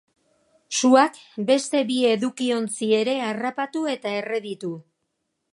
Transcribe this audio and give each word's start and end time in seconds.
Suak 0.79 1.19
beste 1.51 1.83
bi 1.91 1.99
edukiontzi 2.13 2.91
ere 3.03 3.15
harrapatu 3.29 3.87
eta 3.97 4.19
erre 4.23 4.45
ditu. 4.51 4.77